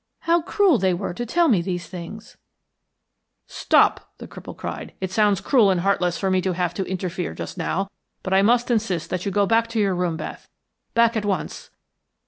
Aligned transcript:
How 0.21 0.41
cruel 0.41 0.79
they 0.79 0.95
were 0.95 1.13
to 1.13 1.27
tell 1.27 1.47
me 1.47 1.61
these 1.61 1.85
things" 1.87 2.35
"Stop," 3.61 4.09
the 4.17 4.27
cripple 4.27 4.57
cried. 4.57 4.95
"It 4.99 5.11
sounds 5.11 5.41
cruel 5.41 5.69
and 5.69 5.81
heartless 5.81 6.17
for 6.17 6.31
me 6.31 6.41
to 6.41 6.53
have 6.53 6.73
to 6.73 6.83
interfere 6.85 7.35
just 7.35 7.55
now, 7.55 7.87
but 8.23 8.33
I 8.33 8.41
must 8.41 8.71
insist 8.71 9.11
that 9.11 9.27
you 9.27 9.31
go 9.31 9.45
back 9.45 9.67
to 9.67 9.79
your 9.79 9.93
room, 9.93 10.17
Beth. 10.17 10.49
Back 10.95 11.15
at 11.15 11.23
once." 11.23 11.69